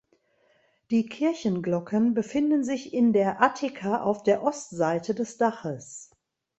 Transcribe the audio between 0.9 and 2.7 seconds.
Kirchenglocken befinden